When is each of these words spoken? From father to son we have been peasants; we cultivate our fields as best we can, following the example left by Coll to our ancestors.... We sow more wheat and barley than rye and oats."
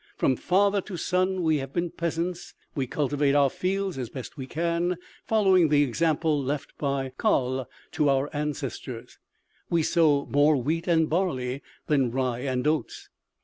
From 0.17 0.35
father 0.35 0.81
to 0.81 0.97
son 0.97 1.43
we 1.43 1.57
have 1.57 1.73
been 1.73 1.91
peasants; 1.91 2.55
we 2.73 2.87
cultivate 2.87 3.35
our 3.35 3.51
fields 3.51 3.99
as 3.99 4.09
best 4.09 4.35
we 4.35 4.47
can, 4.47 4.97
following 5.27 5.67
the 5.69 5.83
example 5.83 6.41
left 6.43 6.75
by 6.79 7.09
Coll 7.19 7.69
to 7.91 8.09
our 8.09 8.27
ancestors.... 8.33 9.19
We 9.69 9.83
sow 9.83 10.25
more 10.25 10.57
wheat 10.57 10.87
and 10.87 11.07
barley 11.07 11.61
than 11.85 12.09
rye 12.09 12.39
and 12.39 12.65
oats." 12.65 13.09